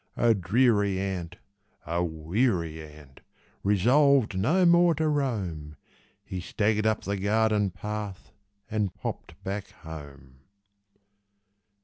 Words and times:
A 0.17 0.33
dreary 0.33 0.99
ant, 0.99 1.35
a 1.85 2.03
weary 2.03 2.81
ant, 2.81 3.21
resolved 3.61 4.35
no 4.35 4.65
more 4.65 4.95
to 4.95 5.07
roam, 5.07 5.75
He 6.25 6.41
staggered 6.41 6.87
up 6.87 7.03
the 7.03 7.17
garden 7.17 7.69
path 7.69 8.31
and 8.71 8.95
popped 8.95 9.35
back 9.43 9.69
home. 9.69 10.39